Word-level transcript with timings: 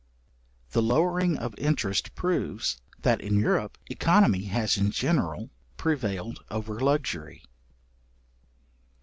The 0.71 0.81
lowering 0.81 1.37
of 1.37 1.53
interest 1.59 2.15
proves, 2.15 2.81
that 3.03 3.21
in 3.21 3.37
Europe 3.39 3.77
œconomy 3.91 4.47
has 4.47 4.75
in 4.75 4.89
general 4.89 5.51
prevailed 5.77 6.43
over 6.49 6.79
luxury. 6.79 7.43